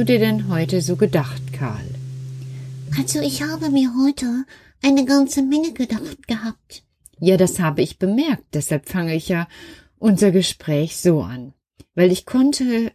[0.00, 1.84] du dir denn heute so gedacht, Karl?
[2.96, 4.46] Also ich habe mir heute
[4.82, 6.84] eine ganze Menge gedacht gehabt.
[7.18, 9.46] Ja, das habe ich bemerkt, deshalb fange ich ja
[9.98, 11.52] unser Gespräch so an.
[11.94, 12.92] Weil ich konnte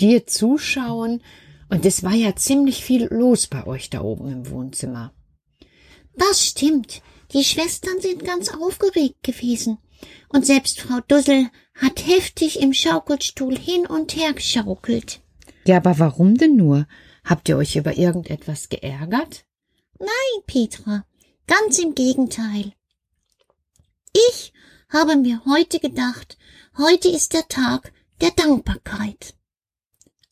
[0.00, 1.20] dir zuschauen,
[1.68, 5.12] und es war ja ziemlich viel los bei euch da oben im Wohnzimmer.
[6.14, 7.02] Das stimmt.
[7.32, 9.78] Die Schwestern sind ganz aufgeregt gewesen.
[10.28, 15.22] Und selbst Frau Dussel hat heftig im Schaukelstuhl hin und her geschaukelt.
[15.66, 16.86] Ja, aber warum denn nur?
[17.24, 19.44] Habt ihr euch über irgendetwas geärgert?
[19.98, 21.04] Nein, Petra,
[21.48, 22.72] ganz im Gegenteil.
[24.12, 24.52] Ich
[24.88, 26.38] habe mir heute gedacht,
[26.78, 29.34] heute ist der Tag der Dankbarkeit.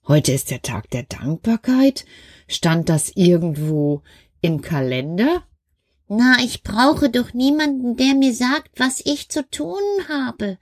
[0.06, 2.04] Heute ist der Tag der Dankbarkeit?
[2.46, 4.02] Stand das irgendwo
[4.40, 5.42] im Kalender?
[6.06, 10.58] Na, ich brauche doch niemanden, der mir sagt, was ich zu tun habe.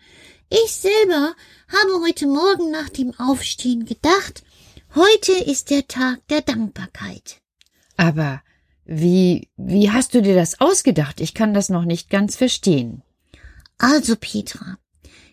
[0.49, 1.35] Ich selber
[1.69, 4.45] habe heute Morgen nach dem Aufstehen gedacht,
[4.95, 7.41] heute ist der Tag der Dankbarkeit.
[7.97, 8.43] Aber
[8.85, 11.21] wie, wie hast du dir das ausgedacht?
[11.21, 13.03] Ich kann das noch nicht ganz verstehen.
[13.79, 14.79] Also, Petra,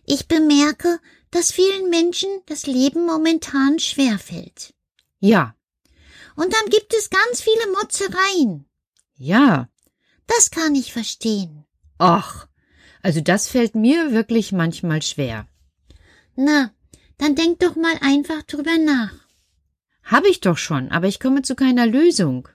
[0.05, 0.99] ich bemerke,
[1.31, 4.73] dass vielen Menschen das Leben momentan schwerfällt.
[5.19, 5.55] Ja,
[6.35, 8.65] Und dann gibt es ganz viele Motzereien.
[9.17, 9.67] ja.
[10.27, 11.65] Das kann ich verstehen.
[11.97, 12.47] Ach,
[13.01, 15.47] also das fällt mir wirklich manchmal schwer.
[16.35, 16.71] Na,
[17.17, 19.11] dann denk doch mal einfach drüber nach.
[20.09, 22.49] Hab ich doch schon, aber ich komme zu keiner Lösung.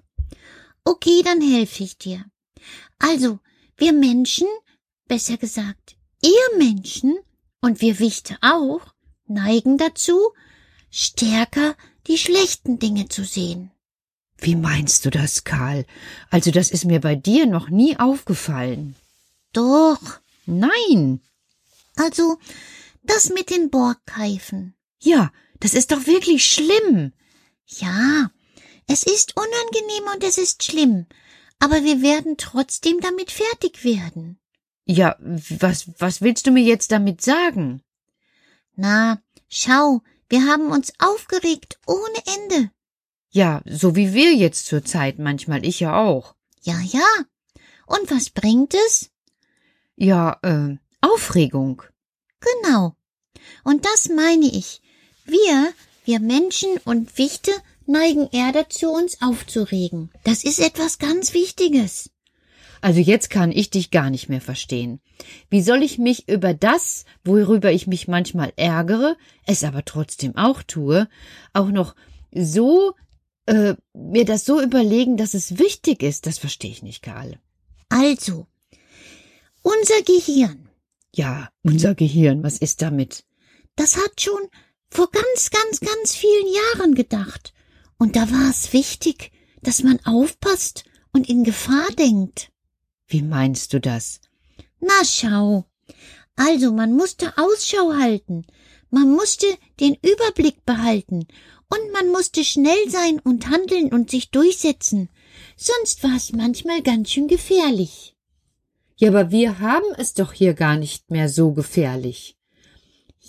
[0.82, 2.24] Okay, dann helfe ich dir.
[2.98, 3.38] Also,
[3.76, 4.48] wir Menschen,
[5.06, 7.16] besser gesagt, ihr Menschen
[7.60, 8.80] und wir Wichte auch,
[9.26, 10.18] neigen dazu,
[10.90, 11.76] stärker
[12.08, 13.70] die schlechten Dinge zu sehen.
[14.38, 15.86] Wie meinst du das, Karl?
[16.30, 18.96] Also das ist mir bei dir noch nie aufgefallen.
[19.52, 20.00] Doch,
[20.44, 21.20] Nein.
[21.94, 22.36] also,
[23.04, 24.74] das mit den Borgkeifen.
[25.00, 27.12] Ja, das ist doch wirklich schlimm.
[27.66, 28.30] Ja,
[28.86, 31.06] es ist unangenehm und es ist schlimm,
[31.58, 34.38] aber wir werden trotzdem damit fertig werden.
[34.86, 37.82] Ja, was, was willst du mir jetzt damit sagen?
[38.76, 42.70] Na, schau, wir haben uns aufgeregt ohne Ende.
[43.30, 46.34] Ja, so wie wir jetzt zur Zeit, manchmal ich ja auch.
[46.62, 47.06] Ja, ja.
[47.86, 49.10] Und was bringt es?
[49.96, 51.82] Ja, äh, Aufregung.
[52.40, 52.96] Genau.
[53.64, 54.82] Und das meine ich.
[55.24, 55.72] Wir,
[56.04, 57.50] wir Menschen und Wichte
[57.86, 60.10] neigen eher dazu, uns aufzuregen.
[60.24, 62.10] Das ist etwas ganz Wichtiges.
[62.80, 65.00] Also jetzt kann ich dich gar nicht mehr verstehen.
[65.48, 69.16] Wie soll ich mich über das, worüber ich mich manchmal ärgere,
[69.46, 71.08] es aber trotzdem auch tue,
[71.54, 71.94] auch noch
[72.30, 72.94] so,
[73.46, 77.38] äh, mir das so überlegen, dass es wichtig ist, das verstehe ich nicht, Karl.
[77.88, 78.46] Also,
[79.62, 80.68] unser Gehirn,
[81.14, 83.24] Ja, unser Gehirn, was ist damit?
[83.76, 84.40] das hat schon
[84.94, 87.52] vor ganz, ganz, ganz vielen Jahren gedacht.
[87.98, 89.32] Und da war es wichtig,
[89.62, 92.50] dass man aufpasst und in Gefahr denkt.
[93.08, 94.20] Wie meinst du das?
[94.80, 95.64] Na schau.
[96.36, 98.46] Also man musste Ausschau halten,
[98.90, 99.46] man musste
[99.80, 101.26] den Überblick behalten
[101.68, 105.08] und man musste schnell sein und handeln und sich durchsetzen.
[105.56, 108.16] Sonst war es manchmal ganz schön gefährlich.
[108.96, 112.36] Ja, aber wir haben es doch hier gar nicht mehr so gefährlich.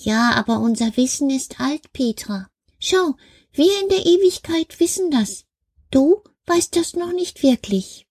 [0.03, 2.47] Ja, aber unser Wissen ist alt, Petra.
[2.79, 3.15] Schau,
[3.53, 5.45] wir in der Ewigkeit wissen das.
[5.89, 8.05] Du weißt das noch nicht wirklich.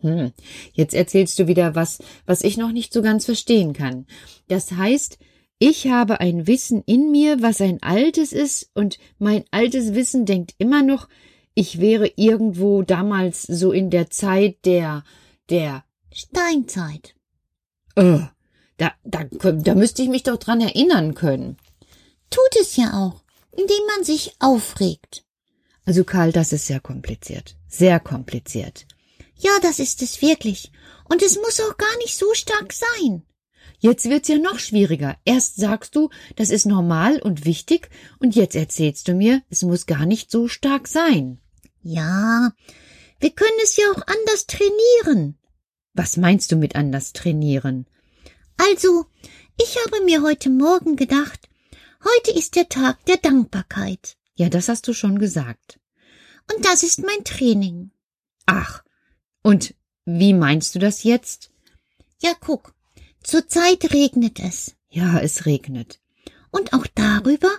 [0.00, 0.32] Hm,
[0.72, 4.06] jetzt erzählst du wieder was, was ich noch nicht so ganz verstehen kann.
[4.48, 5.18] Das heißt,
[5.58, 10.54] ich habe ein Wissen in mir, was ein altes ist, und mein altes Wissen denkt
[10.58, 11.08] immer noch,
[11.54, 15.02] ich wäre irgendwo damals so in der Zeit der,
[15.50, 17.14] der, Steinzeit.
[17.96, 18.20] äh,
[18.78, 21.56] da, da, da müsste ich mich doch dran erinnern können.
[22.30, 23.22] Tut es ja auch,
[23.52, 25.24] indem man sich aufregt.
[25.84, 27.56] Also Karl, das ist sehr kompliziert.
[27.68, 28.86] Sehr kompliziert.
[29.36, 30.72] Ja, das ist es wirklich.
[31.08, 33.22] Und es muss auch gar nicht so stark sein.
[33.80, 35.16] Jetzt wird's ja noch schwieriger.
[35.24, 39.86] Erst sagst du, das ist normal und wichtig, und jetzt erzählst du mir, es muss
[39.86, 41.40] gar nicht so stark sein.
[41.82, 42.52] Ja,
[43.20, 45.38] wir können es ja auch anders trainieren.
[45.94, 47.86] Was meinst du mit anders trainieren?
[48.58, 49.06] Also,
[49.56, 51.48] ich habe mir heute Morgen gedacht,
[52.04, 54.16] heute ist der Tag der Dankbarkeit.
[54.34, 55.78] Ja, das hast du schon gesagt.
[56.52, 57.92] Und das ist mein Training.
[58.46, 58.82] Ach,
[59.42, 59.74] und
[60.04, 61.50] wie meinst du das jetzt?
[62.20, 62.74] Ja, guck,
[63.22, 64.74] zurzeit regnet es.
[64.90, 66.00] Ja, es regnet.
[66.50, 67.50] Und auch darüber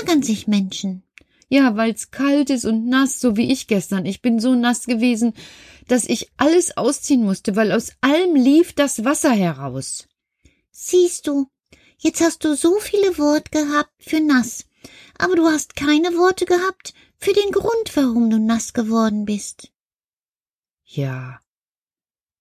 [0.00, 1.02] ärgern sich Menschen.
[1.48, 4.06] Ja, weil's kalt ist und nass, so wie ich gestern.
[4.06, 5.34] Ich bin so nass gewesen,
[5.88, 10.08] dass ich alles ausziehen musste, weil aus allem lief das Wasser heraus.
[10.72, 11.48] Siehst du,
[11.98, 14.64] jetzt hast du so viele Worte gehabt für nass,
[15.18, 19.70] aber du hast keine Worte gehabt für den Grund, warum du nass geworden bist.
[20.84, 21.40] Ja,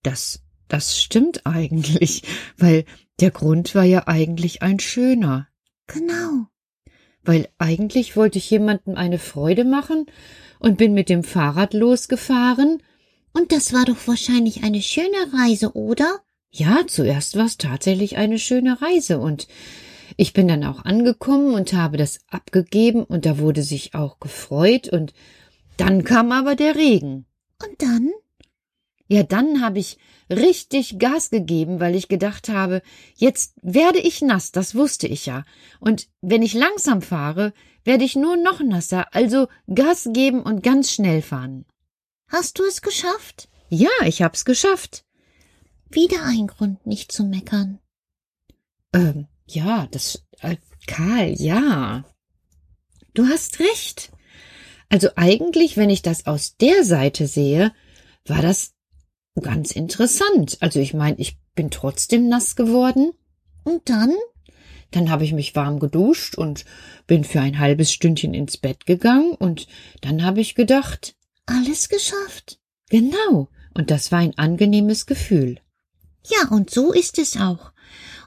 [0.02, 2.24] das, das stimmt eigentlich,
[2.58, 2.86] weil
[3.20, 5.48] der Grund war ja eigentlich ein schöner.
[5.88, 6.48] Genau.
[7.24, 10.06] Weil eigentlich wollte ich jemandem eine Freude machen
[10.60, 12.82] und bin mit dem Fahrrad losgefahren.
[13.34, 16.22] Und das war doch wahrscheinlich eine schöne Reise, oder?
[16.52, 19.48] Ja, zuerst war es tatsächlich eine schöne Reise und
[20.18, 24.90] ich bin dann auch angekommen und habe das abgegeben und da wurde sich auch gefreut
[24.90, 25.14] und
[25.78, 27.26] dann kam aber der Regen.
[27.64, 28.12] Und dann?
[29.08, 29.98] Ja, dann habe ich
[30.30, 32.82] richtig Gas gegeben, weil ich gedacht habe,
[33.16, 35.46] jetzt werde ich nass, das wusste ich ja.
[35.80, 37.54] Und wenn ich langsam fahre,
[37.84, 41.66] werde ich nur noch nasser, also Gas geben und ganz schnell fahren.
[42.28, 43.50] Hast du es geschafft?
[43.70, 45.06] Ja, ich hab's geschafft.
[45.92, 47.80] Wieder ein Grund, nicht zu meckern.
[48.94, 50.58] Ähm, ja, das, äh,
[50.88, 52.06] Karl, ja.
[53.14, 54.12] Du hast recht.
[54.90, 57.74] Also eigentlich, wenn ich das aus der Seite sehe,
[58.26, 58.74] war das
[59.40, 60.58] ganz interessant.
[60.62, 63.12] Also ich meine, ich bin trotzdem nass geworden.
[63.64, 64.14] Und dann?
[64.92, 66.66] Dann habe ich mich warm geduscht und
[67.08, 69.68] bin für ein halbes Stündchen ins Bett gegangen und
[70.02, 72.60] dann habe ich gedacht, alles geschafft.
[72.90, 75.62] Genau, und das war ein angenehmes Gefühl.
[76.26, 77.72] Ja, und so ist es auch.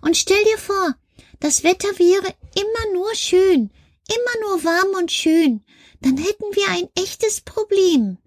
[0.03, 0.97] Und stell dir vor,
[1.41, 3.71] das Wetter wäre immer nur schön,
[4.09, 5.65] immer nur warm und schön,
[6.01, 8.19] dann hätten wir ein echtes Problem.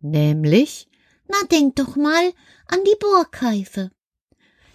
[0.00, 0.88] Nämlich?
[1.28, 2.32] Na, denk doch mal
[2.68, 3.90] an die Borkeife.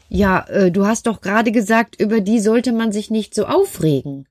[0.09, 4.27] Ja, äh, du hast doch gerade gesagt, über die sollte man sich nicht so aufregen.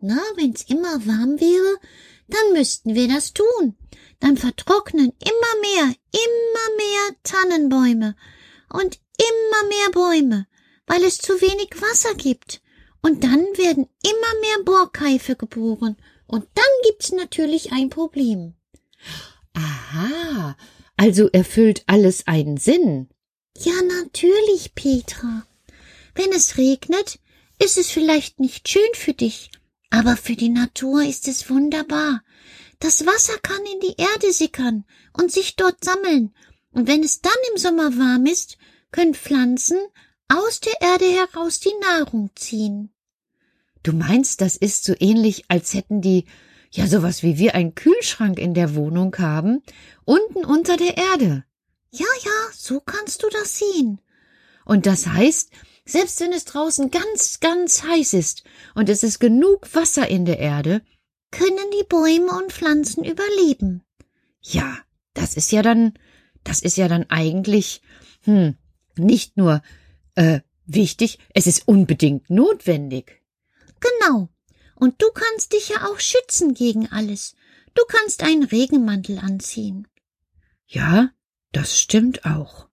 [0.00, 1.78] Na, wenn's immer warm wäre,
[2.28, 3.76] dann müssten wir das tun.
[4.20, 8.14] Dann vertrocknen immer mehr, immer mehr Tannenbäume
[8.70, 10.46] und immer mehr Bäume,
[10.86, 12.62] weil es zu wenig Wasser gibt.
[13.02, 15.96] Und dann werden immer mehr Borkeife geboren.
[16.26, 18.54] Und dann gibt's natürlich ein Problem.
[19.54, 20.56] Aha,
[20.96, 23.08] also erfüllt alles einen Sinn.
[23.58, 25.46] Ja, natürlich, Petra.
[26.14, 27.18] Wenn es regnet,
[27.58, 29.50] ist es vielleicht nicht schön für dich,
[29.90, 32.22] aber für die Natur ist es wunderbar.
[32.80, 36.34] Das Wasser kann in die Erde sickern und sich dort sammeln,
[36.72, 38.58] und wenn es dann im Sommer warm ist,
[38.92, 39.78] können Pflanzen
[40.28, 42.90] aus der Erde heraus die Nahrung ziehen.
[43.82, 46.24] Du meinst, das ist so ähnlich, als hätten die
[46.70, 49.62] ja sowas wie wir einen Kühlschrank in der Wohnung haben,
[50.04, 51.44] unten unter der Erde.
[51.90, 54.00] Ja, ja, so kannst du das sehen.
[54.64, 55.50] Und das heißt,
[55.84, 58.42] selbst wenn es draußen ganz, ganz heiß ist
[58.74, 60.82] und es ist genug Wasser in der Erde,
[61.30, 63.84] können die Bäume und Pflanzen überleben.
[64.40, 64.78] Ja,
[65.14, 65.94] das ist ja dann,
[66.44, 67.82] das ist ja dann eigentlich,
[68.24, 68.56] hm,
[68.98, 69.62] nicht nur,
[70.14, 73.22] äh, wichtig, es ist unbedingt notwendig.
[73.80, 74.28] Genau.
[74.74, 77.34] Und du kannst dich ja auch schützen gegen alles.
[77.74, 79.86] Du kannst einen Regenmantel anziehen.
[80.66, 81.10] Ja,
[81.52, 82.68] das stimmt auch.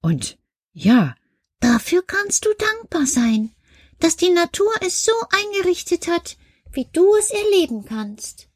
[0.00, 0.38] Und
[0.72, 1.14] ja.
[1.60, 3.54] Dafür kannst du dankbar sein,
[3.98, 6.36] dass die Natur es so eingerichtet hat,
[6.72, 8.48] wie du es erleben kannst.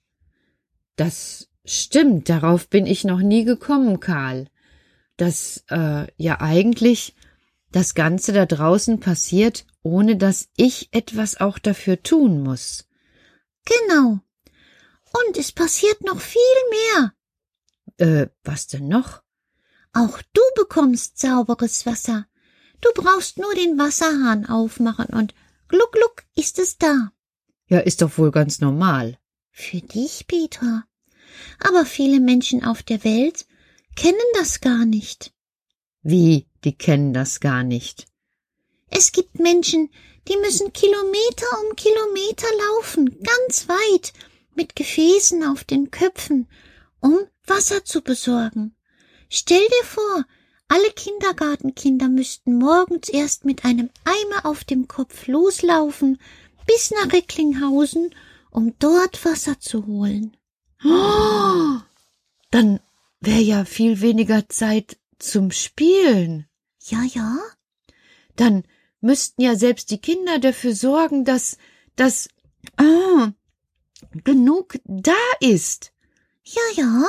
[0.96, 4.48] Das stimmt, darauf bin ich noch nie gekommen, Karl.
[5.16, 7.14] Dass äh, ja eigentlich
[7.70, 12.86] das Ganze da draußen passiert, ohne dass ich etwas auch dafür tun muss.
[13.64, 14.20] Genau.
[15.26, 16.40] Und es passiert noch viel
[16.70, 17.12] mehr.
[17.96, 19.22] Äh, was denn noch?
[19.92, 22.26] Auch du bekommst sauberes Wasser.
[22.80, 25.34] Du brauchst nur den Wasserhahn aufmachen und
[25.68, 27.12] gluck gluck ist es da.
[27.68, 29.18] Ja, ist doch wohl ganz normal.
[29.50, 30.84] Für dich, Petra.
[31.60, 33.46] Aber viele Menschen auf der Welt
[33.94, 35.32] kennen das gar nicht.
[36.02, 38.06] Wie, die kennen das gar nicht?
[38.88, 39.90] Es gibt Menschen,
[40.28, 44.12] die müssen Kilometer um Kilometer laufen, ganz weit,
[44.54, 46.48] mit Gefäßen auf den Köpfen,
[47.00, 48.76] um Wasser zu besorgen.
[49.28, 50.24] Stell dir vor,
[50.68, 56.18] alle Kindergartenkinder müssten morgens erst mit einem Eimer auf dem Kopf loslaufen,
[56.66, 58.14] bis nach Recklinghausen,
[58.50, 60.36] um dort Wasser zu holen.
[60.84, 61.80] Oh,
[62.50, 62.80] dann
[63.26, 66.46] wäre ja viel weniger Zeit zum Spielen.
[66.80, 67.38] Ja, ja.
[68.36, 68.64] Dann
[69.00, 71.58] müssten ja selbst die Kinder dafür sorgen, dass,
[71.96, 72.28] dass,
[72.76, 73.32] ah,
[74.24, 75.92] genug da ist.
[76.44, 77.06] Ja, ja.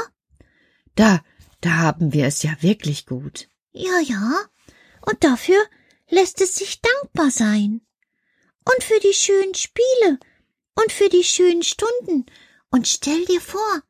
[0.95, 1.23] Da,
[1.61, 3.49] da haben wir es ja wirklich gut.
[3.71, 4.41] Ja, ja.
[5.01, 5.61] Und dafür
[6.09, 7.81] lässt es sich dankbar sein
[8.65, 10.19] und für die schönen Spiele
[10.75, 12.25] und für die schönen Stunden.
[12.69, 13.81] Und stell dir vor,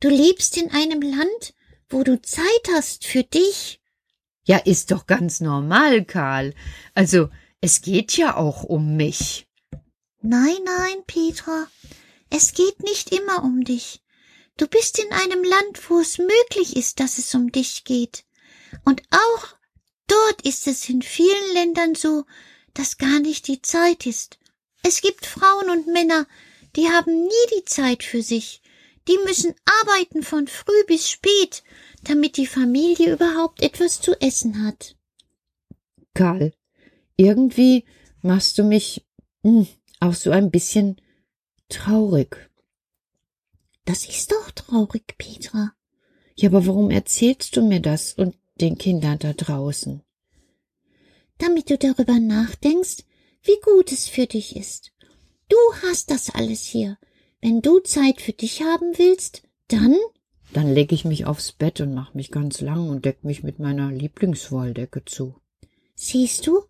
[0.00, 1.54] du lebst in einem Land,
[1.88, 3.80] wo du Zeit hast für dich.
[4.44, 6.54] Ja, ist doch ganz normal, Karl.
[6.94, 9.46] Also, es geht ja auch um mich.
[10.20, 11.66] Nein, nein, Petra,
[12.30, 14.02] es geht nicht immer um dich.
[14.56, 18.24] Du bist in einem Land, wo es möglich ist, dass es um dich geht.
[18.84, 19.56] Und auch
[20.06, 22.24] dort ist es in vielen Ländern so,
[22.74, 24.38] dass gar nicht die Zeit ist.
[24.82, 26.26] Es gibt Frauen und Männer,
[26.76, 28.62] die haben nie die Zeit für sich.
[29.08, 31.62] Die müssen arbeiten von früh bis spät,
[32.02, 34.96] damit die Familie überhaupt etwas zu essen hat.
[36.14, 36.52] Karl,
[37.16, 37.84] irgendwie
[38.22, 39.06] machst du mich
[39.42, 39.66] hm,
[40.00, 41.00] auch so ein bisschen
[41.68, 42.50] traurig.
[43.84, 45.72] Das ist doch traurig, Petra.
[46.34, 48.12] Ja, aber warum erzählst du mir das?
[48.14, 50.02] Und den Kindern da draußen?
[51.38, 53.04] Damit du darüber nachdenkst,
[53.42, 54.92] wie gut es für dich ist.
[55.48, 56.98] Du hast das alles hier.
[57.46, 59.96] Wenn du Zeit für dich haben willst, dann
[60.52, 63.60] Dann leg ich mich aufs Bett und mach mich ganz lang und deck mich mit
[63.60, 65.40] meiner Lieblingswolldecke zu.
[65.94, 66.64] Siehst du?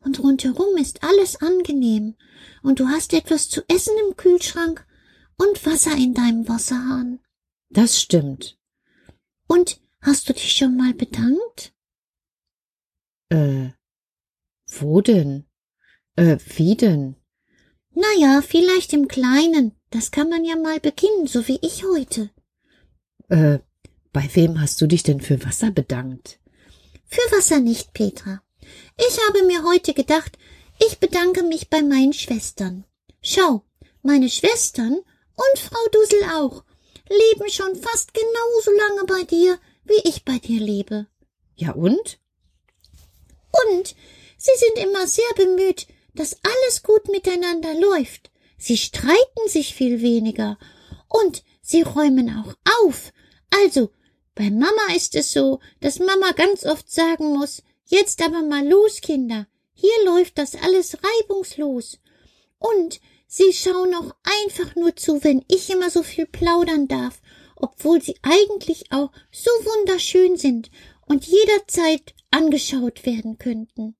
[0.00, 2.16] Und rundherum ist alles angenehm.
[2.62, 4.86] Und du hast etwas zu essen im Kühlschrank
[5.38, 7.20] und Wasser in deinem Wasserhahn.
[7.70, 8.58] Das stimmt.
[9.48, 11.72] Und hast du dich schon mal bedankt?
[13.30, 13.70] Äh,
[14.66, 15.46] wo denn?
[16.16, 17.16] Äh, wie denn?
[17.94, 19.79] Na ja, vielleicht im Kleinen.
[19.90, 22.30] Das kann man ja mal beginnen, so wie ich heute.
[23.28, 23.58] Äh,
[24.12, 26.38] bei wem hast du dich denn für Wasser bedankt?
[27.06, 28.42] Für Wasser nicht, Petra.
[28.96, 30.38] Ich habe mir heute gedacht,
[30.78, 32.84] ich bedanke mich bei meinen Schwestern.
[33.20, 33.64] Schau,
[34.02, 36.64] meine Schwestern und Frau Dusel auch
[37.08, 41.06] leben schon fast genauso lange bei dir, wie ich bei dir lebe.
[41.56, 42.20] Ja und?
[43.66, 43.96] Und
[44.38, 48.29] sie sind immer sehr bemüht, dass alles gut miteinander läuft.
[48.60, 50.58] Sie streiten sich viel weniger
[51.08, 53.10] und sie räumen auch auf.
[53.64, 53.90] Also,
[54.34, 59.00] bei Mama ist es so, dass Mama ganz oft sagen muss, jetzt aber mal los,
[59.00, 59.46] Kinder.
[59.72, 62.00] Hier läuft das alles reibungslos.
[62.58, 64.14] Und sie schauen auch
[64.44, 67.22] einfach nur zu, wenn ich immer so viel plaudern darf,
[67.56, 70.70] obwohl sie eigentlich auch so wunderschön sind
[71.06, 73.96] und jederzeit angeschaut werden könnten.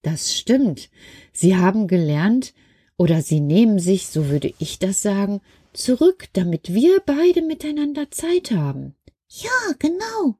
[0.00, 0.88] Das stimmt.
[1.34, 2.54] Sie haben gelernt,
[3.00, 5.40] oder sie nehmen sich, so würde ich das sagen,
[5.72, 8.94] zurück, damit wir beide miteinander Zeit haben.
[9.26, 10.36] Ja, genau.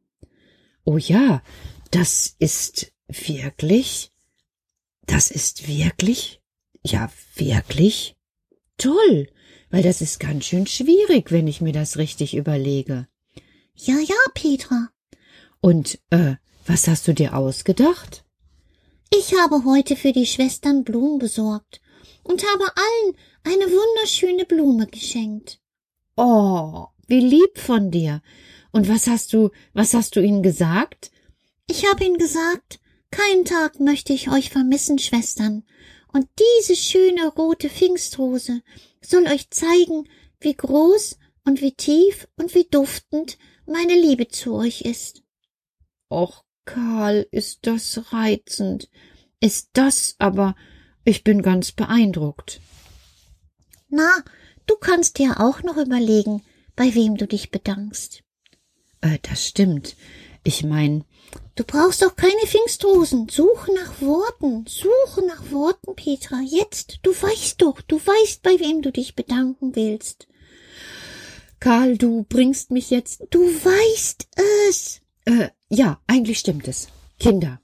[0.84, 1.42] Oh ja,
[1.90, 4.10] das ist wirklich,
[5.06, 6.42] das ist wirklich,
[6.84, 8.14] ja, wirklich
[8.76, 9.28] toll,
[9.70, 13.08] weil das ist ganz schön schwierig, wenn ich mir das richtig überlege.
[13.74, 14.90] Ja, ja, Petra.
[15.62, 16.34] Und, äh,
[16.66, 18.26] was hast du dir ausgedacht?
[19.10, 21.80] Ich habe heute für die Schwestern Blumen besorgt
[22.22, 25.60] und habe allen eine wunderschöne Blume geschenkt.
[26.16, 28.22] Oh, wie lieb von dir.
[28.72, 31.10] Und was hast du, was hast du ihnen gesagt?
[31.66, 35.64] Ich habe ihnen gesagt, keinen Tag möchte ich euch vermissen, Schwestern.
[36.12, 38.62] Und diese schöne rote Pfingstrose
[39.00, 40.08] soll euch zeigen,
[40.40, 45.22] wie groß und wie tief und wie duftend meine Liebe zu euch ist.
[46.10, 48.88] Och, Karl, ist das reizend.
[49.40, 50.54] Ist das aber,
[51.04, 52.60] ich bin ganz beeindruckt.
[53.88, 54.22] Na,
[54.66, 56.42] du kannst dir auch noch überlegen,
[56.76, 58.22] bei wem du dich bedankst.
[59.00, 59.96] Äh, das stimmt.
[60.42, 61.04] Ich mein,
[61.60, 63.28] Du brauchst auch keine Pfingstrosen.
[63.28, 64.64] Suche nach Worten.
[64.66, 66.40] Suche nach Worten, Petra.
[66.40, 67.00] Jetzt.
[67.02, 67.82] Du weißt doch.
[67.82, 70.26] Du weißt, bei wem du dich bedanken willst.
[71.58, 73.26] Karl, du bringst mich jetzt.
[73.28, 74.28] Du weißt
[74.68, 75.02] es.
[75.26, 76.88] Äh, ja, eigentlich stimmt es.
[77.18, 77.60] Kinder.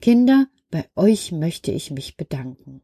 [0.00, 2.82] Kinder, bei euch möchte ich mich bedanken.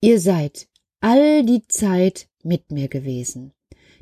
[0.00, 0.68] Ihr seid
[1.00, 3.52] all die Zeit mit mir gewesen.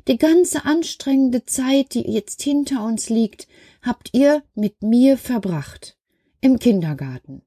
[0.07, 3.47] Die ganze anstrengende Zeit, die jetzt hinter uns liegt,
[3.81, 5.97] habt ihr mit mir verbracht.
[6.41, 7.43] Im Kindergarten.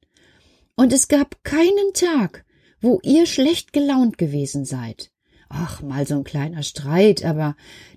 [0.77, 2.45] Und es gab keinen Tag,
[2.81, 5.11] wo ihr schlecht gelaunt gewesen seid.
[5.49, 7.57] Ach, mal so ein kleiner Streit, aber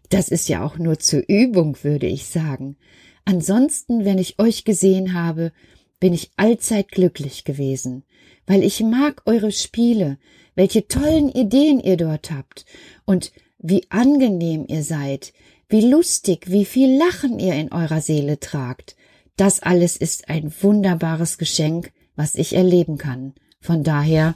[0.10, 2.78] das ist ja auch nur zur Übung, würde ich sagen.
[3.26, 5.52] Ansonsten, wenn ich euch gesehen habe,
[6.00, 8.04] bin ich allzeit glücklich gewesen,
[8.46, 10.18] weil ich mag eure Spiele,
[10.56, 12.66] welche tollen Ideen ihr dort habt
[13.06, 15.34] und wie angenehm ihr seid,
[15.70, 18.96] wie lustig, wie viel Lachen ihr in eurer Seele tragt.
[19.36, 23.34] Das alles ist ein wunderbares Geschenk, was ich erleben kann.
[23.60, 24.36] Von daher,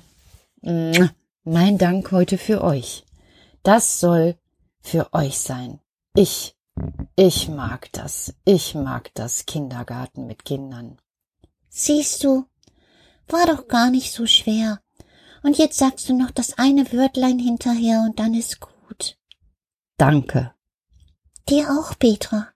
[0.62, 3.04] mein Dank heute für euch.
[3.64, 4.36] Das soll
[4.82, 5.80] für euch sein.
[6.16, 6.56] Ich,
[7.16, 8.34] ich mag das.
[8.46, 10.98] Ich mag das Kindergarten mit Kindern.
[11.74, 12.46] Siehst du,
[13.30, 14.82] war doch gar nicht so schwer.
[15.42, 19.18] Und jetzt sagst du noch das eine Wörtlein hinterher und dann ist gut.
[19.98, 20.54] Danke.
[21.48, 22.50] Dir auch, Petra.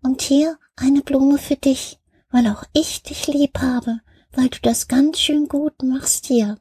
[0.00, 1.98] Und hier eine Blume für dich,
[2.30, 3.98] weil auch ich dich lieb habe,
[4.32, 6.56] weil du das ganz schön gut machst hier.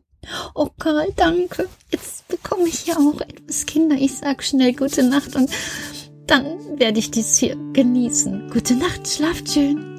[0.56, 1.70] Oh Karl, danke.
[1.92, 3.96] Jetzt bekomme ich ja auch etwas Kinder.
[3.96, 5.52] Ich sag schnell gute Nacht und
[6.26, 8.50] dann werde ich dies hier genießen.
[8.50, 9.91] Gute Nacht, schlaft schön.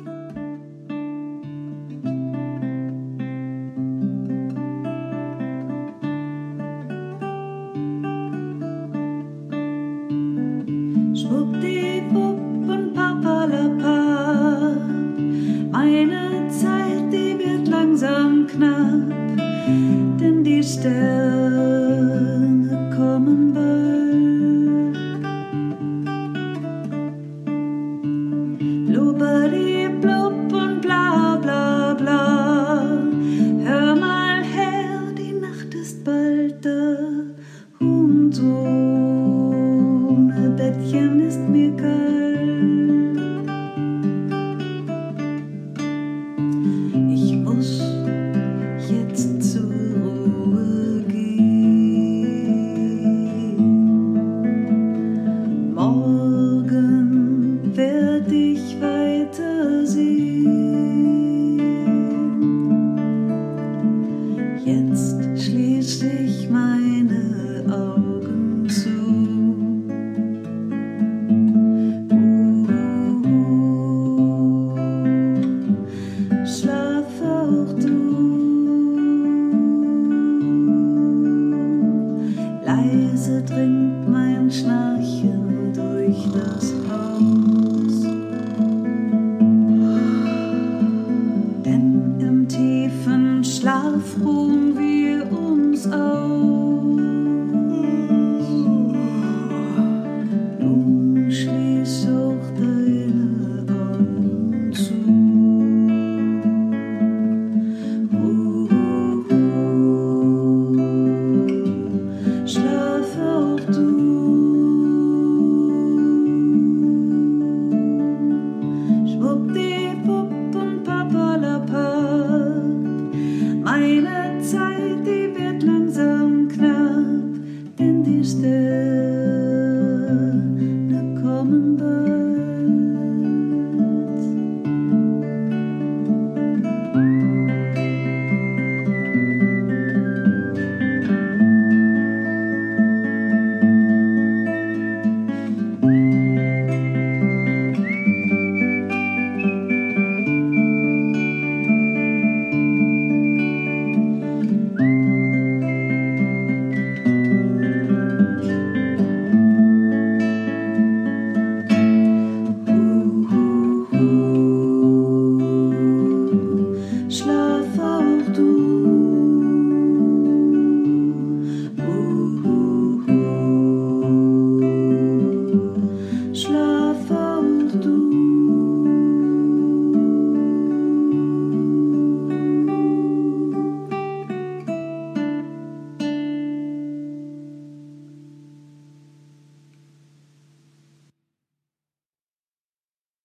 [64.73, 67.22] Jetzt schließt ich meine